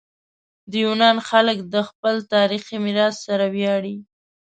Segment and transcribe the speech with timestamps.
[0.69, 3.97] د یونان خلک د خپل تاریخي میراث سره ویاړي.